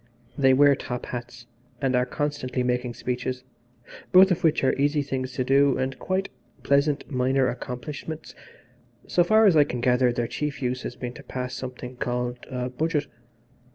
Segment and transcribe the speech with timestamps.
[0.35, 1.45] They wear top hats
[1.79, 3.43] and are constantly making speeches,
[4.11, 6.29] both of which are easy things to do and quite
[6.63, 8.33] pleasant minor accomplishments.
[9.05, 12.39] So far as I can gather their chief use has been to pass something called
[12.49, 13.05] a Budget.